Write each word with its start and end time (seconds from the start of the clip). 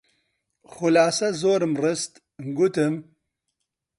خولاسە 0.71 1.27
زۆرم 1.41 1.73
ڕست، 1.83 2.13
گوتم: 2.57 2.93